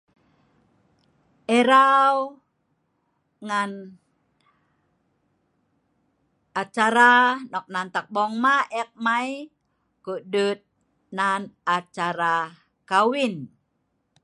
Erau 1.59 2.15
ngan 3.47 3.71
acara 6.61 7.11
nok 7.51 7.65
nan 7.73 7.87
kampong 7.95 8.33
maq 8.43 8.65
eek 8.79 8.91
nai 9.05 9.29
ko’ 10.05 10.13
duet 10.33 10.59
nan 11.17 11.41
acara 11.75 12.31
kawin 12.89 13.35